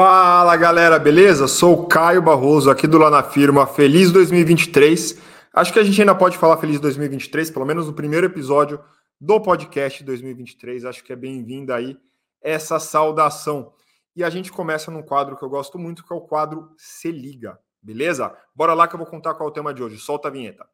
[0.00, 1.48] Fala galera, beleza?
[1.48, 3.66] Sou o Caio Barroso aqui do Lá na Firma.
[3.66, 5.20] Feliz 2023.
[5.52, 8.78] Acho que a gente ainda pode falar feliz 2023, pelo menos no primeiro episódio
[9.20, 10.84] do podcast 2023.
[10.84, 11.98] Acho que é bem-vinda aí
[12.40, 13.72] essa saudação.
[14.14, 17.10] E a gente começa num quadro que eu gosto muito, que é o quadro Se
[17.10, 18.32] Liga, beleza?
[18.54, 19.98] Bora lá que eu vou contar qual é o tema de hoje.
[19.98, 20.64] Solta a vinheta.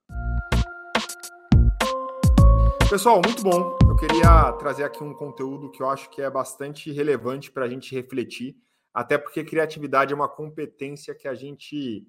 [2.91, 3.75] Pessoal, muito bom.
[3.88, 7.68] Eu queria trazer aqui um conteúdo que eu acho que é bastante relevante para a
[7.70, 8.62] gente refletir
[8.95, 12.07] até porque criatividade é uma competência que a gente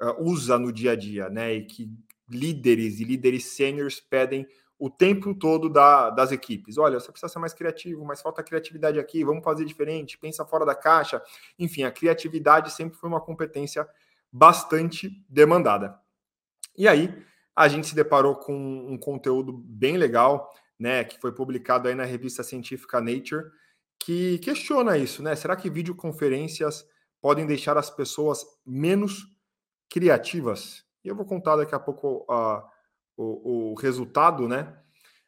[0.00, 1.52] uh, usa no dia a dia, né?
[1.52, 1.92] E que
[2.30, 4.46] líderes e líderes sêniores pedem
[4.78, 6.78] o tempo todo da, das equipes.
[6.78, 10.64] Olha, você precisa ser mais criativo, mas falta criatividade aqui, vamos fazer diferente, pensa fora
[10.64, 11.20] da caixa.
[11.58, 13.88] Enfim, a criatividade sempre foi uma competência
[14.30, 15.98] bastante demandada.
[16.76, 17.12] E aí,
[17.56, 20.48] a gente se deparou com um conteúdo bem legal,
[20.78, 23.50] né, que foi publicado aí na revista científica Nature,
[24.00, 25.34] que questiona isso, né?
[25.36, 26.84] Será que videoconferências
[27.20, 29.26] podem deixar as pessoas menos
[29.90, 30.84] criativas?
[31.04, 32.62] E eu vou contar daqui a pouco uh,
[33.16, 34.76] o, o resultado, né?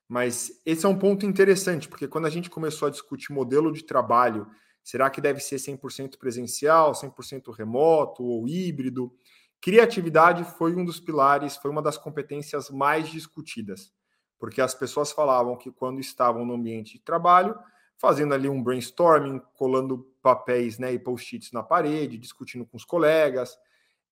[0.08, 3.84] Mas esse é um ponto interessante, porque quando a gente começou a discutir modelo de
[3.84, 4.46] trabalho,
[4.82, 9.12] será que deve ser 100% presencial, 100% remoto ou híbrido?
[9.60, 13.92] Criatividade foi um dos pilares, foi uma das competências mais discutidas,
[14.38, 17.56] porque as pessoas falavam que quando estavam no ambiente de trabalho,
[18.00, 23.58] fazendo ali um brainstorming, colando papéis né, e post-its na parede, discutindo com os colegas,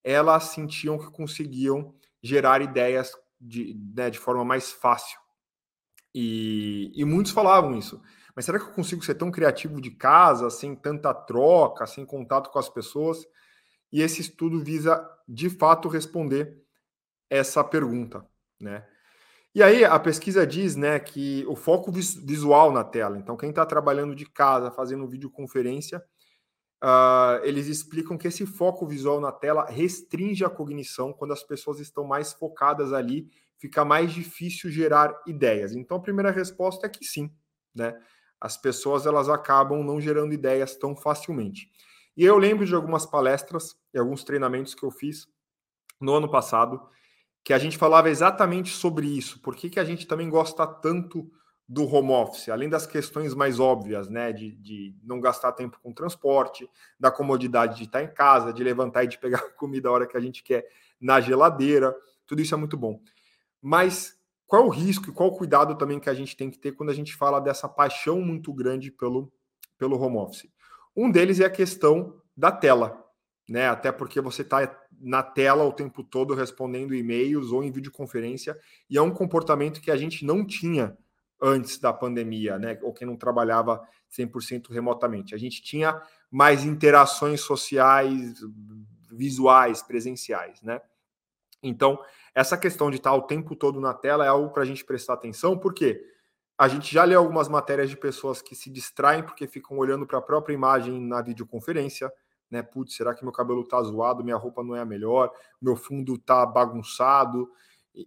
[0.04, 5.18] elas sentiam que conseguiam gerar ideias de, né, de forma mais fácil.
[6.14, 8.02] E, e muitos falavam isso.
[8.36, 12.50] Mas será que eu consigo ser tão criativo de casa, sem tanta troca, sem contato
[12.50, 13.26] com as pessoas?
[13.90, 16.62] E esse estudo visa, de fato, responder
[17.30, 18.26] essa pergunta,
[18.60, 18.86] né?
[19.58, 23.66] E aí a pesquisa diz né, que o foco visual na tela, então quem está
[23.66, 25.98] trabalhando de casa, fazendo videoconferência,
[26.80, 31.80] uh, eles explicam que esse foco visual na tela restringe a cognição quando as pessoas
[31.80, 35.72] estão mais focadas ali, fica mais difícil gerar ideias.
[35.72, 37.28] Então a primeira resposta é que sim,
[37.74, 38.00] né?
[38.40, 41.68] As pessoas elas acabam não gerando ideias tão facilmente.
[42.16, 45.26] E eu lembro de algumas palestras e alguns treinamentos que eu fiz
[46.00, 46.80] no ano passado,
[47.48, 49.40] que a gente falava exatamente sobre isso.
[49.40, 51.32] Por que, que a gente também gosta tanto
[51.66, 55.90] do home office, além das questões mais óbvias, né, de, de não gastar tempo com
[55.90, 56.68] transporte,
[57.00, 60.14] da comodidade de estar em casa, de levantar e de pegar comida a hora que
[60.14, 60.68] a gente quer
[61.00, 63.00] na geladeira, tudo isso é muito bom.
[63.62, 66.58] Mas qual é o risco e qual o cuidado também que a gente tem que
[66.58, 69.32] ter quando a gente fala dessa paixão muito grande pelo,
[69.78, 70.52] pelo home office?
[70.94, 73.07] Um deles é a questão da tela
[73.48, 73.68] né?
[73.68, 78.58] Até porque você está na tela o tempo todo respondendo e-mails ou em videoconferência,
[78.90, 80.96] e é um comportamento que a gente não tinha
[81.40, 82.78] antes da pandemia, né?
[82.82, 85.34] Ou quem não trabalhava 100% remotamente.
[85.34, 88.34] A gente tinha mais interações sociais,
[89.10, 90.80] visuais, presenciais, né?
[91.62, 91.98] Então,
[92.34, 95.14] essa questão de estar o tempo todo na tela é algo para a gente prestar
[95.14, 96.04] atenção, porque
[96.56, 100.18] a gente já leu algumas matérias de pessoas que se distraem porque ficam olhando para
[100.18, 102.12] a própria imagem na videoconferência,
[102.50, 102.62] né?
[102.62, 106.16] Putz, será que meu cabelo tá zoado, minha roupa não é a melhor, meu fundo
[106.18, 107.50] tá bagunçado?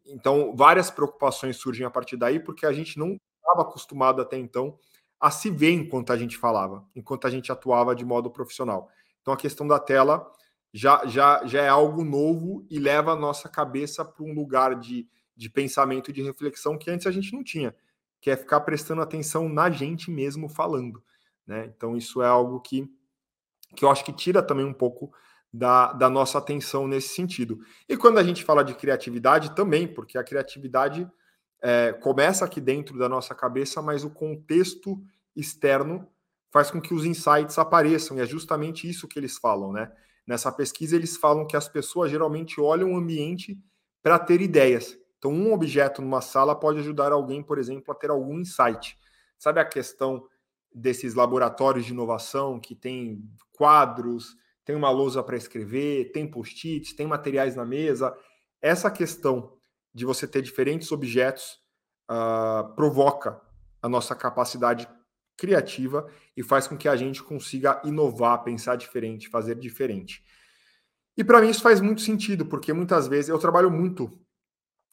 [0.06, 4.78] Então, várias preocupações surgem a partir daí, porque a gente não estava acostumado até então
[5.20, 8.90] a se ver enquanto a gente falava, enquanto a gente atuava de modo profissional.
[9.22, 10.32] Então, a questão da tela
[10.74, 15.08] já, já, já é algo novo e leva a nossa cabeça para um lugar de,
[15.36, 17.76] de pensamento e de reflexão que antes a gente não tinha,
[18.20, 21.04] que é ficar prestando atenção na gente mesmo falando.
[21.46, 21.72] Né?
[21.76, 22.90] Então, isso é algo que
[23.76, 25.12] que eu acho que tira também um pouco
[25.54, 27.60] da, da nossa atenção nesse sentido.
[27.88, 31.10] E quando a gente fala de criatividade, também, porque a criatividade
[31.62, 35.02] é, começa aqui dentro da nossa cabeça, mas o contexto
[35.36, 36.08] externo
[36.52, 39.92] faz com que os insights apareçam, e é justamente isso que eles falam, né?
[40.28, 43.58] Nessa pesquisa, eles falam que as pessoas geralmente olham o ambiente
[44.04, 44.98] para ter ideias.
[45.18, 48.98] Então, um objeto numa sala pode ajudar alguém, por exemplo, a ter algum insight.
[49.38, 50.26] Sabe a questão
[50.74, 53.24] desses laboratórios de inovação que tem
[53.54, 58.16] quadros, tem uma lousa para escrever, tem post-its, tem materiais na mesa.
[58.62, 59.58] Essa questão
[59.94, 61.60] de você ter diferentes objetos
[62.10, 63.42] uh, provoca
[63.82, 64.88] a nossa capacidade
[65.36, 66.08] criativa
[66.38, 70.24] e faz com que a gente consiga inovar, pensar diferente, fazer diferente.
[71.18, 74.12] E para mim isso faz muito sentido, porque muitas vezes eu trabalho muito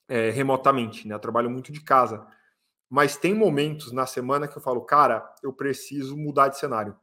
[0.08, 1.14] é, remotamente, né?
[1.14, 2.26] Eu trabalho muito de casa
[2.88, 6.96] mas tem momentos na semana que eu falo, cara, eu preciso mudar de cenário.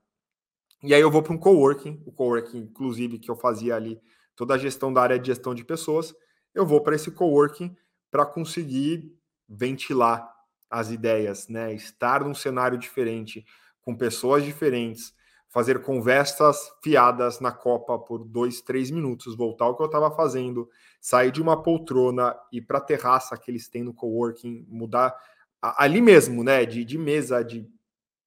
[0.84, 4.00] E aí eu vou para um coworking, o coworking, inclusive, que eu fazia ali
[4.36, 6.14] toda a gestão da área de gestão de pessoas,
[6.54, 7.76] eu vou para esse coworking
[8.12, 9.14] para conseguir
[9.48, 10.30] ventilar
[10.70, 11.74] as ideias, né?
[11.74, 13.46] Estar num cenário diferente,
[13.82, 15.14] com pessoas diferentes,
[15.50, 20.70] fazer conversas fiadas na Copa por dois, três minutos, voltar ao que eu estava fazendo,
[21.00, 25.16] sair de uma poltrona e para a terraça que eles têm no coworking, mudar
[25.62, 26.66] ali mesmo, né?
[26.66, 27.68] De, de mesa, de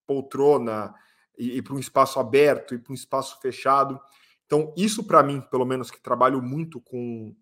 [0.07, 0.95] poltrona,
[1.39, 4.01] e, e para um espaço aberto, e para um espaço fechado.
[4.47, 7.37] Então, isso para mim, pelo menos que trabalho muito com,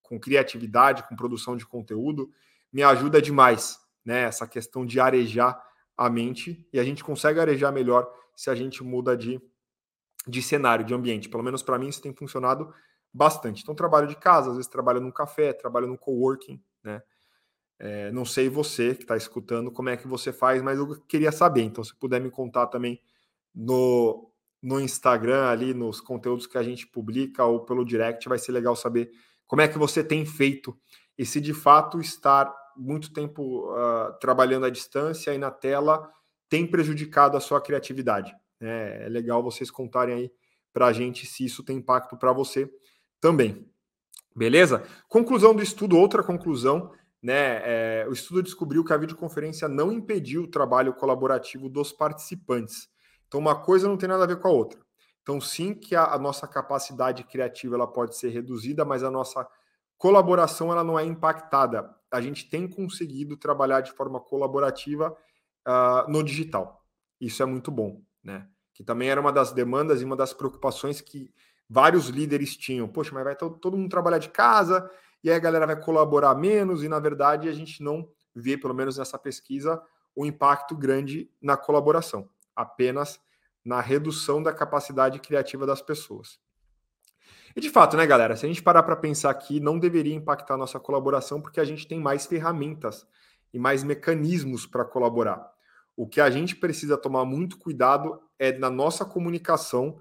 [0.00, 2.30] com criatividade, com produção de conteúdo,
[2.72, 4.22] me ajuda demais, né?
[4.22, 5.62] Essa questão de arejar
[5.96, 9.40] a mente e a gente consegue arejar melhor se a gente muda de,
[10.26, 11.28] de cenário, de ambiente.
[11.28, 12.72] Pelo menos para mim isso tem funcionado
[13.12, 13.62] bastante.
[13.62, 17.02] Então, trabalho de casa, às vezes trabalho num café, trabalho no coworking, né?
[17.84, 21.32] É, não sei você que está escutando como é que você faz, mas eu queria
[21.32, 21.62] saber.
[21.62, 23.00] Então, se puder me contar também
[23.52, 24.30] no,
[24.62, 28.76] no Instagram, ali nos conteúdos que a gente publica ou pelo direct, vai ser legal
[28.76, 29.10] saber
[29.48, 30.78] como é que você tem feito
[31.18, 36.08] e se de fato estar muito tempo uh, trabalhando à distância e na tela
[36.48, 38.32] tem prejudicado a sua criatividade.
[38.60, 40.32] É, é legal vocês contarem aí
[40.72, 42.72] para a gente se isso tem impacto para você
[43.20, 43.68] também.
[44.34, 44.84] Beleza?
[45.08, 46.92] Conclusão do estudo, outra conclusão,
[47.22, 47.60] né?
[47.64, 52.88] É, o estudo descobriu que a videoconferência não impediu o trabalho colaborativo dos participantes.
[53.28, 54.80] Então, uma coisa não tem nada a ver com a outra.
[55.22, 59.48] Então, sim que a, a nossa capacidade criativa ela pode ser reduzida, mas a nossa
[59.96, 61.94] colaboração ela não é impactada.
[62.10, 65.16] A gente tem conseguido trabalhar de forma colaborativa
[65.66, 66.84] uh, no digital.
[67.20, 68.48] Isso é muito bom, né?
[68.74, 71.30] Que também era uma das demandas e uma das preocupações que
[71.70, 72.88] vários líderes tinham.
[72.88, 74.90] Poxa, mas vai todo mundo trabalhar de casa
[75.22, 78.74] e aí a galera vai colaborar menos, e na verdade a gente não vê, pelo
[78.74, 79.82] menos nessa pesquisa,
[80.16, 83.20] um impacto grande na colaboração, apenas
[83.64, 86.40] na redução da capacidade criativa das pessoas.
[87.54, 90.54] E de fato, né, galera, se a gente parar para pensar aqui, não deveria impactar
[90.54, 93.06] a nossa colaboração, porque a gente tem mais ferramentas
[93.52, 95.52] e mais mecanismos para colaborar.
[95.94, 100.00] O que a gente precisa tomar muito cuidado é na nossa comunicação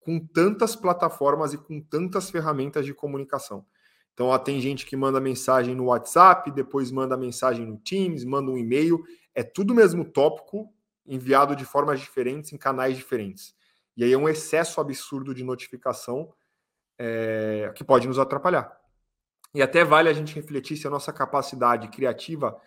[0.00, 3.66] com tantas plataformas e com tantas ferramentas de comunicação.
[4.14, 8.50] Então, ó, tem gente que manda mensagem no WhatsApp, depois manda mensagem no Teams, manda
[8.50, 9.02] um e-mail.
[9.34, 10.72] É tudo mesmo tópico,
[11.06, 13.54] enviado de formas diferentes, em canais diferentes.
[13.96, 16.32] E aí é um excesso absurdo de notificação
[16.98, 18.78] é, que pode nos atrapalhar.
[19.54, 22.58] E até vale a gente refletir se a nossa capacidade criativa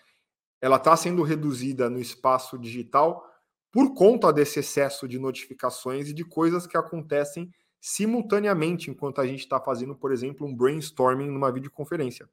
[0.62, 3.24] ela está sendo reduzida no espaço digital
[3.72, 7.52] por conta desse excesso de notificações e de coisas que acontecem
[7.88, 12.28] simultaneamente enquanto a gente está fazendo, por exemplo, um brainstorming numa videoconferência.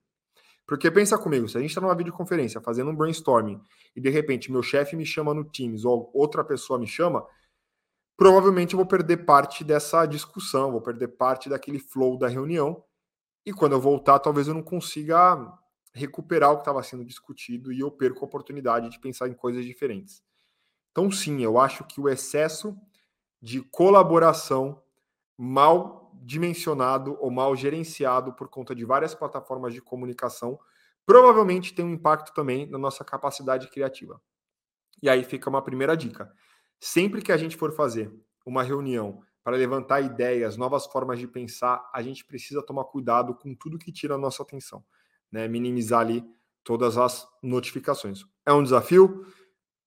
[0.66, 3.60] Porque pensa comigo, se a gente está numa videoconferência fazendo um brainstorming
[3.94, 7.22] e de repente meu chefe me chama no Teams ou outra pessoa me chama,
[8.16, 12.82] provavelmente eu vou perder parte dessa discussão, vou perder parte daquele flow da reunião.
[13.44, 15.36] E quando eu voltar, talvez eu não consiga
[15.92, 19.66] recuperar o que estava sendo discutido e eu perco a oportunidade de pensar em coisas
[19.66, 20.22] diferentes.
[20.92, 22.74] Então, sim, eu acho que o excesso
[23.38, 24.82] de colaboração
[25.36, 30.58] mal dimensionado ou mal gerenciado por conta de várias plataformas de comunicação
[31.04, 34.20] provavelmente tem um impacto também na nossa capacidade criativa.
[35.02, 36.32] E aí fica uma primeira dica.
[36.78, 38.12] Sempre que a gente for fazer
[38.46, 43.52] uma reunião para levantar ideias, novas formas de pensar, a gente precisa tomar cuidado com
[43.54, 44.84] tudo que tira a nossa atenção
[45.32, 46.22] né, minimizar ali
[46.62, 48.24] todas as notificações.
[48.44, 49.26] É um desafio,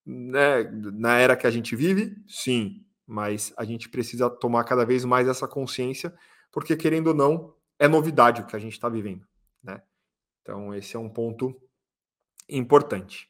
[0.03, 5.05] né, na era que a gente vive, sim, mas a gente precisa tomar cada vez
[5.05, 6.13] mais essa consciência,
[6.51, 9.25] porque querendo ou não, é novidade o que a gente está vivendo,
[9.63, 9.81] né?
[10.41, 11.55] Então esse é um ponto
[12.49, 13.29] importante.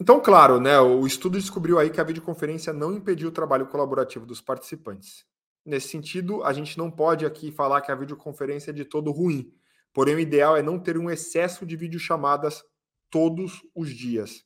[0.00, 4.26] Então, claro, né, o estudo descobriu aí que a videoconferência não impediu o trabalho colaborativo
[4.26, 5.24] dos participantes.
[5.64, 9.54] Nesse sentido, a gente não pode aqui falar que a videoconferência é de todo ruim,
[9.92, 12.64] Porém, o ideal é não ter um excesso de videochamadas
[13.10, 14.44] todos os dias.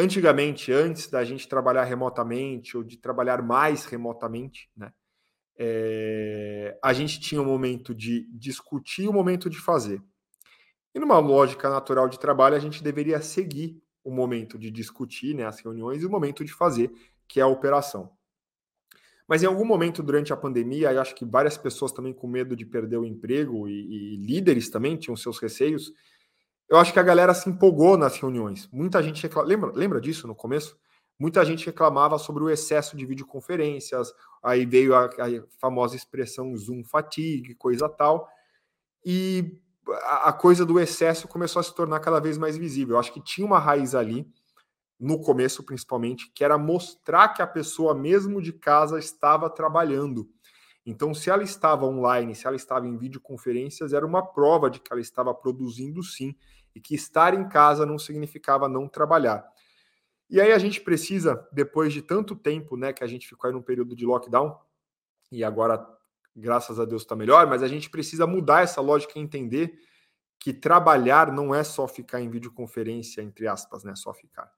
[0.00, 4.92] Antigamente, antes da gente trabalhar remotamente ou de trabalhar mais remotamente, né,
[5.58, 10.00] é, a gente tinha um momento de discutir e um momento de fazer.
[10.94, 15.44] E numa lógica natural de trabalho, a gente deveria seguir o momento de discutir né,
[15.44, 16.92] as reuniões e o momento de fazer,
[17.26, 18.16] que é a operação.
[19.26, 22.54] Mas em algum momento durante a pandemia, eu acho que várias pessoas também com medo
[22.54, 25.92] de perder o emprego e, e líderes também tinham seus receios.
[26.68, 28.68] Eu acho que a galera se empolgou nas reuniões.
[28.70, 30.76] Muita gente lembra, lembra disso no começo?
[31.18, 36.84] Muita gente reclamava sobre o excesso de videoconferências, aí veio a, a famosa expressão Zoom
[36.84, 38.28] fatigue, coisa tal.
[39.04, 39.58] E
[40.04, 42.94] a, a coisa do excesso começou a se tornar cada vez mais visível.
[42.94, 44.30] Eu acho que tinha uma raiz ali
[44.98, 50.28] no começo principalmente, que era mostrar que a pessoa, mesmo de casa, estava trabalhando.
[50.84, 54.92] Então, se ela estava online, se ela estava em videoconferências, era uma prova de que
[54.92, 56.34] ela estava produzindo sim,
[56.78, 59.44] e que estar em casa não significava não trabalhar.
[60.30, 63.54] E aí a gente precisa, depois de tanto tempo, né, que a gente ficou aí
[63.54, 64.56] num período de lockdown,
[65.32, 65.84] e agora,
[66.36, 69.76] graças a Deus, está melhor, mas a gente precisa mudar essa lógica e entender
[70.38, 73.96] que trabalhar não é só ficar em videoconferência, entre aspas, né?
[73.96, 74.48] Só ficar.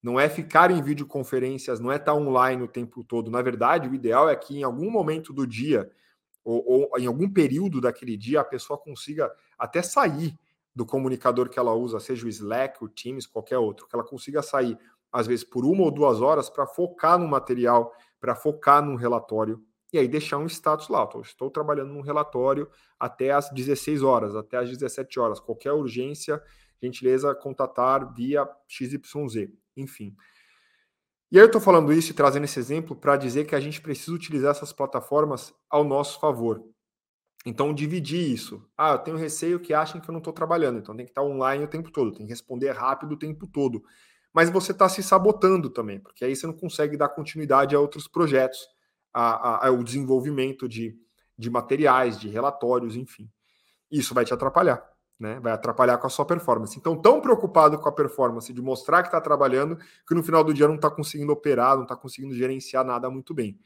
[0.00, 3.32] Não é ficar em videoconferências, não é estar online o tempo todo.
[3.32, 5.90] Na verdade, o ideal é que em algum momento do dia,
[6.44, 9.28] ou, ou em algum período daquele dia, a pessoa consiga
[9.58, 10.38] até sair
[10.74, 14.42] do comunicador que ela usa, seja o Slack, o Teams, qualquer outro, que ela consiga
[14.42, 14.76] sair,
[15.12, 19.62] às vezes, por uma ou duas horas para focar no material, para focar num relatório
[19.92, 21.08] e aí deixar um status lá.
[21.22, 25.38] Estou trabalhando num relatório até às 16 horas, até às 17 horas.
[25.38, 26.42] Qualquer urgência,
[26.82, 30.16] gentileza, contatar via XYZ, enfim.
[31.30, 33.80] E aí eu estou falando isso e trazendo esse exemplo para dizer que a gente
[33.80, 36.73] precisa utilizar essas plataformas ao nosso favor.
[37.44, 38.64] Então, dividir isso.
[38.76, 41.22] Ah, eu tenho receio que achem que eu não estou trabalhando, então tem que estar
[41.22, 43.84] online o tempo todo, tem que responder rápido o tempo todo.
[44.32, 48.08] Mas você está se sabotando também, porque aí você não consegue dar continuidade a outros
[48.08, 48.66] projetos
[49.12, 50.98] ao desenvolvimento de,
[51.38, 53.30] de materiais, de relatórios, enfim.
[53.88, 54.84] Isso vai te atrapalhar,
[55.20, 55.38] né?
[55.38, 56.76] Vai atrapalhar com a sua performance.
[56.76, 60.52] Então, tão preocupado com a performance de mostrar que está trabalhando, que no final do
[60.52, 63.56] dia não está conseguindo operar, não está conseguindo gerenciar nada muito bem.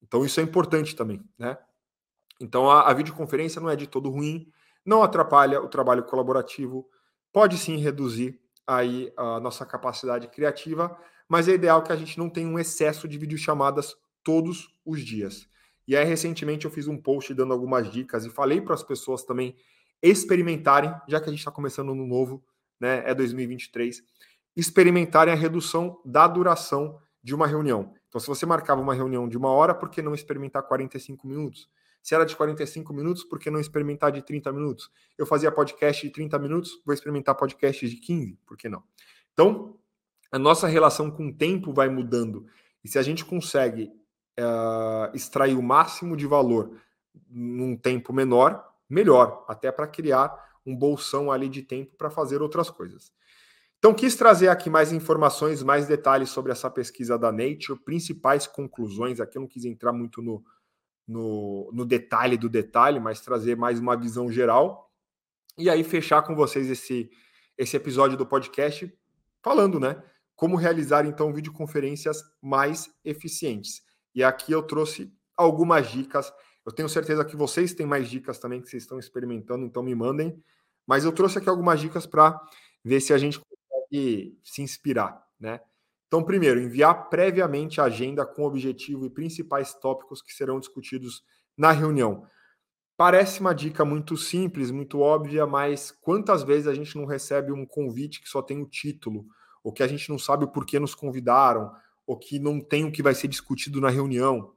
[0.00, 1.58] Então, isso é importante também, né?
[2.40, 4.50] Então, a, a videoconferência não é de todo ruim,
[4.84, 6.88] não atrapalha o trabalho colaborativo,
[7.32, 10.96] pode sim reduzir aí a nossa capacidade criativa,
[11.28, 15.48] mas é ideal que a gente não tenha um excesso de videochamadas todos os dias.
[15.86, 19.22] E aí, recentemente, eu fiz um post dando algumas dicas e falei para as pessoas
[19.22, 19.56] também
[20.02, 22.44] experimentarem, já que a gente está começando no novo,
[22.80, 23.02] né?
[23.06, 24.02] É 2023,
[24.54, 27.94] experimentarem a redução da duração de uma reunião.
[28.08, 31.68] Então, se você marcava uma reunião de uma hora, por que não experimentar 45 minutos?
[32.08, 34.90] Se era de 45 minutos, por que não experimentar de 30 minutos?
[35.18, 38.82] Eu fazia podcast de 30 minutos, vou experimentar podcast de 15, por que não?
[39.34, 39.76] Então,
[40.32, 42.46] a nossa relação com o tempo vai mudando.
[42.82, 43.92] E se a gente consegue
[44.40, 46.80] uh, extrair o máximo de valor
[47.28, 50.34] num tempo menor, melhor, até para criar
[50.64, 53.12] um bolsão ali de tempo para fazer outras coisas.
[53.78, 59.20] Então, quis trazer aqui mais informações, mais detalhes sobre essa pesquisa da Nature, principais conclusões.
[59.20, 60.42] Aqui eu não quis entrar muito no,
[61.08, 64.92] no, no detalhe do detalhe, mas trazer mais uma visão geral.
[65.56, 67.10] E aí, fechar com vocês esse,
[67.56, 68.92] esse episódio do podcast
[69.42, 70.02] falando, né?
[70.36, 73.82] Como realizar, então, videoconferências mais eficientes.
[74.14, 76.32] E aqui eu trouxe algumas dicas.
[76.64, 79.94] Eu tenho certeza que vocês têm mais dicas também que vocês estão experimentando, então me
[79.94, 80.40] mandem.
[80.86, 82.40] Mas eu trouxe aqui algumas dicas para
[82.84, 85.60] ver se a gente consegue se inspirar, né?
[86.08, 91.22] Então, primeiro, enviar previamente a agenda com objetivo e principais tópicos que serão discutidos
[91.56, 92.26] na reunião.
[92.96, 97.64] Parece uma dica muito simples, muito óbvia, mas quantas vezes a gente não recebe um
[97.64, 99.26] convite que só tem o título,
[99.62, 101.70] ou que a gente não sabe o porquê nos convidaram,
[102.06, 104.52] ou que não tem o que vai ser discutido na reunião,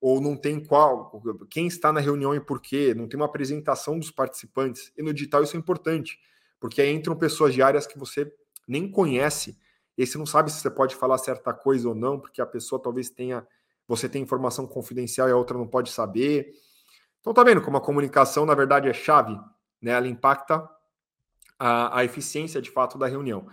[0.00, 3.98] ou não tem qual, quem está na reunião e por quê, não tem uma apresentação
[3.98, 4.90] dos participantes.
[4.96, 6.18] E no digital isso é importante,
[6.58, 8.32] porque aí entram pessoas diárias que você
[8.66, 9.56] nem conhece,
[9.96, 12.82] e você não sabe se você pode falar certa coisa ou não, porque a pessoa
[12.82, 13.46] talvez tenha,
[13.86, 16.52] você tem informação confidencial e a outra não pode saber.
[17.20, 19.38] Então tá vendo como a comunicação na verdade é chave,
[19.80, 19.92] né?
[19.92, 20.68] Ela impacta
[21.58, 23.46] a, a eficiência de fato da reunião.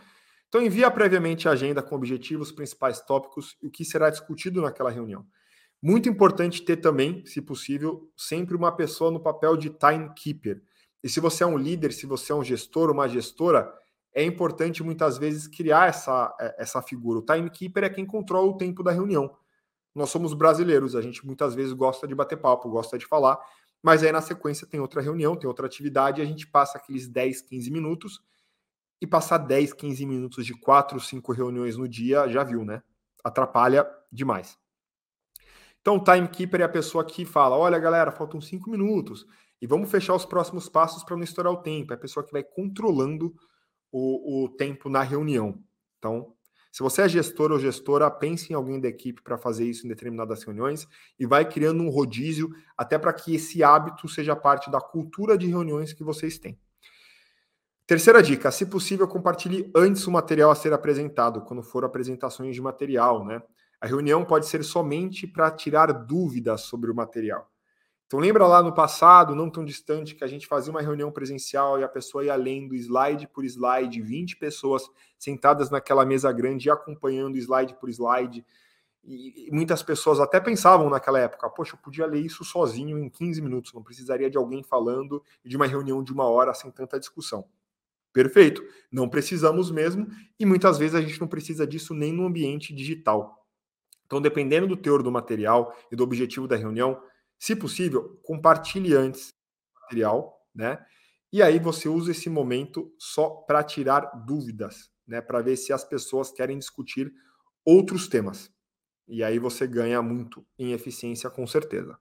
[0.52, 4.92] Então, envia previamente a agenda com objetivos, principais tópicos e o que será discutido naquela
[4.92, 5.26] reunião.
[5.82, 10.62] Muito importante ter também, se possível, sempre uma pessoa no papel de timekeeper.
[11.02, 13.74] E se você é um líder, se você é um gestor, uma gestora,
[14.14, 17.20] é importante muitas vezes criar essa, é, essa figura.
[17.20, 19.36] O timekeeper é quem controla o tempo da reunião.
[19.94, 23.40] Nós somos brasileiros, a gente muitas vezes gosta de bater papo, gosta de falar,
[23.84, 27.08] mas aí na sequência tem outra reunião, tem outra atividade, e a gente passa aqueles
[27.08, 28.22] 10, 15 minutos
[29.02, 32.82] e passar 10, 15 minutos de 4, 5 reuniões no dia, já viu, né?
[33.24, 34.58] Atrapalha demais.
[35.82, 39.26] Então, o timekeeper é a pessoa que fala: olha, galera, faltam 5 minutos
[39.60, 41.92] e vamos fechar os próximos passos para não estourar o tempo.
[41.92, 43.34] É a pessoa que vai controlando
[43.92, 45.62] o, o tempo na reunião.
[45.98, 46.34] Então,
[46.72, 49.90] se você é gestor ou gestora, pense em alguém da equipe para fazer isso em
[49.90, 50.88] determinadas reuniões
[51.20, 55.48] e vai criando um rodízio até para que esse hábito seja parte da cultura de
[55.48, 56.58] reuniões que vocês têm.
[57.86, 62.62] Terceira dica: se possível, compartilhe antes o material a ser apresentado, quando for apresentações de
[62.62, 63.44] material, né?
[63.82, 67.52] A reunião pode ser somente para tirar dúvidas sobre o material.
[68.12, 71.80] Então lembra lá no passado, não tão distante, que a gente fazia uma reunião presencial
[71.80, 74.84] e a pessoa ia lendo slide por slide, 20 pessoas
[75.18, 78.46] sentadas naquela mesa grande acompanhando slide por slide.
[79.02, 83.42] E muitas pessoas até pensavam naquela época, poxa, eu podia ler isso sozinho em 15
[83.42, 87.00] minutos, não precisaria de alguém falando e de uma reunião de uma hora sem tanta
[87.00, 87.46] discussão.
[88.12, 88.62] Perfeito.
[88.92, 90.06] Não precisamos mesmo,
[90.38, 93.48] e muitas vezes a gente não precisa disso nem no ambiente digital.
[94.06, 97.02] Então, dependendo do teor do material e do objetivo da reunião,
[97.42, 99.30] se possível, compartilhe antes
[99.76, 100.78] o material, né?
[101.34, 105.22] E aí você usa esse momento só para tirar dúvidas, né?
[105.22, 107.12] Para ver se as pessoas querem discutir
[107.66, 108.52] outros temas.
[109.08, 111.98] E aí você ganha muito em eficiência, com certeza.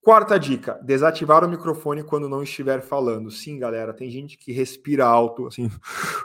[0.00, 3.30] Quarta dica: desativar o microfone quando não estiver falando.
[3.30, 5.68] Sim, galera, tem gente que respira alto, assim,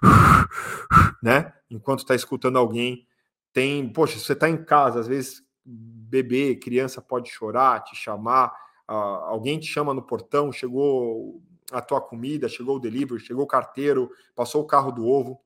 [1.21, 1.51] né?
[1.69, 3.05] Enquanto está escutando alguém.
[3.51, 8.48] Tem, poxa, você está em casa, às vezes bebê, criança pode chorar, te chamar,
[8.89, 11.41] uh, alguém te chama no portão, chegou
[11.72, 15.39] a tua comida, chegou o delivery, chegou o carteiro, passou o carro do ovo.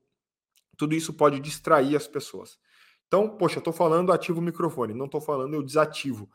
[0.76, 2.58] Tudo isso pode distrair as pessoas.
[3.06, 6.28] Então, poxa, eu estou falando, ativo o microfone, não estou falando, eu desativo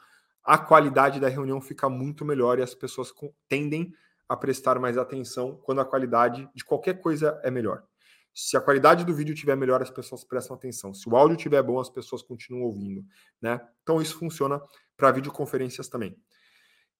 [0.43, 3.13] a qualidade da reunião fica muito melhor e as pessoas
[3.47, 3.93] tendem
[4.27, 7.83] a prestar mais atenção quando a qualidade de qualquer coisa é melhor.
[8.33, 10.93] Se a qualidade do vídeo tiver melhor, as pessoas prestam atenção.
[10.93, 13.05] Se o áudio tiver bom, as pessoas continuam ouvindo,
[13.41, 13.61] né?
[13.83, 14.61] Então isso funciona
[14.97, 16.17] para videoconferências também.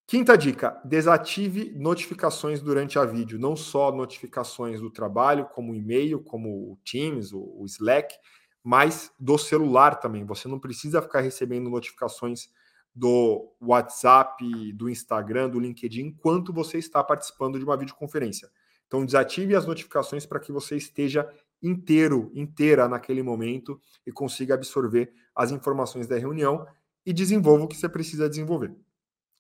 [0.06, 6.74] Quinta dica: desative notificações durante a vídeo, não só notificações do trabalho, como e-mail, como
[6.74, 8.14] o Teams, o Slack,
[8.62, 10.26] mas do celular também.
[10.26, 12.50] Você não precisa ficar recebendo notificações
[12.96, 18.50] do WhatsApp, do Instagram, do LinkedIn, enquanto você está participando de uma videoconferência.
[18.94, 21.28] Então, desative as notificações para que você esteja
[21.64, 26.64] inteiro, inteira naquele momento e consiga absorver as informações da reunião
[27.04, 28.72] e desenvolva o que você precisa desenvolver.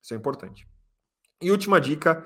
[0.01, 0.67] Isso é importante.
[1.39, 2.25] E última dica: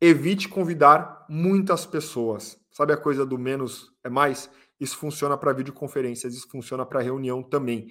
[0.00, 2.56] evite convidar muitas pessoas.
[2.70, 4.48] Sabe a coisa do menos é mais?
[4.78, 7.88] Isso funciona para videoconferências, isso funciona para reunião também.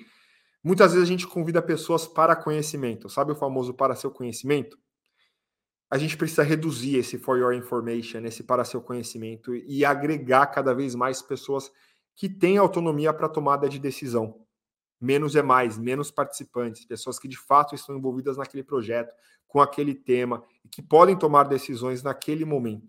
[0.63, 3.09] Muitas vezes a gente convida pessoas para conhecimento.
[3.09, 4.79] Sabe o famoso para seu conhecimento?
[5.89, 10.73] A gente precisa reduzir esse for your information, esse para seu conhecimento e agregar cada
[10.73, 11.71] vez mais pessoas
[12.15, 14.41] que têm autonomia para tomada de decisão.
[14.99, 19.13] Menos é mais, menos participantes, pessoas que de fato estão envolvidas naquele projeto,
[19.47, 22.87] com aquele tema e que podem tomar decisões naquele momento.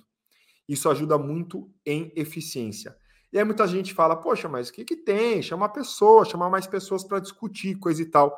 [0.69, 2.97] Isso ajuda muito em eficiência.
[3.33, 5.43] E aí muita gente fala, poxa, mas o que, que tem?
[5.43, 8.37] Chamar pessoa, chamar mais pessoas para discutir, coisa e tal.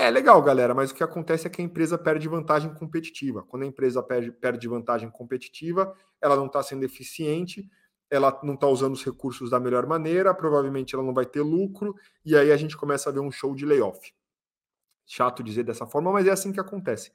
[0.00, 3.42] É legal, galera, mas o que acontece é que a empresa perde vantagem competitiva.
[3.42, 7.68] Quando a empresa perde, perde vantagem competitiva, ela não está sendo eficiente,
[8.08, 11.96] ela não está usando os recursos da melhor maneira, provavelmente ela não vai ter lucro,
[12.24, 14.14] e aí a gente começa a ver um show de layoff.
[15.04, 17.10] Chato dizer dessa forma, mas é assim que acontece.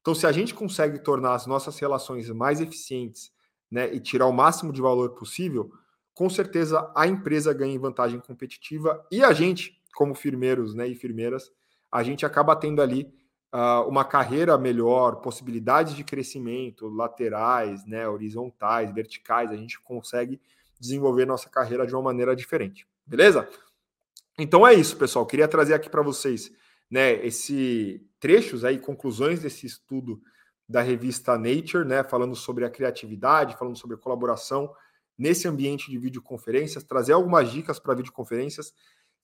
[0.00, 3.30] Então, se a gente consegue tornar as nossas relações mais eficientes
[3.70, 5.70] né, e tirar o máximo de valor possível,
[6.12, 10.96] com certeza a empresa ganha em vantagem competitiva e a gente, como firmeiros né, e
[10.96, 11.52] firmeiras,
[11.94, 13.08] a gente acaba tendo ali
[13.54, 20.40] uh, uma carreira melhor, possibilidades de crescimento laterais, né, horizontais, verticais, a gente consegue
[20.80, 23.48] desenvolver nossa carreira de uma maneira diferente, beleza?
[24.36, 25.24] Então é isso, pessoal.
[25.24, 26.50] Queria trazer aqui para vocês,
[26.90, 30.20] né, esse trechos aí, conclusões desse estudo
[30.68, 34.74] da revista Nature, né, falando sobre a criatividade, falando sobre a colaboração
[35.16, 38.74] nesse ambiente de videoconferências, trazer algumas dicas para videoconferências.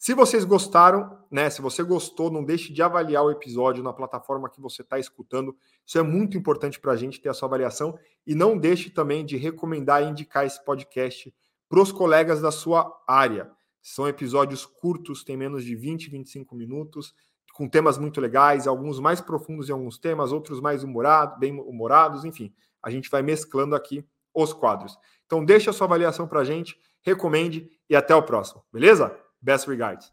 [0.00, 1.50] Se vocês gostaram, né?
[1.50, 5.54] Se você gostou, não deixe de avaliar o episódio na plataforma que você está escutando.
[5.84, 7.98] Isso é muito importante para a gente ter a sua avaliação.
[8.26, 11.30] E não deixe também de recomendar e indicar esse podcast
[11.68, 13.50] para os colegas da sua área.
[13.82, 17.14] São episódios curtos, tem menos de 20, 25 minutos,
[17.52, 22.24] com temas muito legais, alguns mais profundos em alguns temas, outros mais humorado, bem humorados,
[22.24, 22.54] enfim.
[22.82, 24.96] A gente vai mesclando aqui os quadros.
[25.26, 29.14] Então, deixe a sua avaliação para a gente, recomende e até o próximo, beleza?
[29.42, 30.10] Best regards.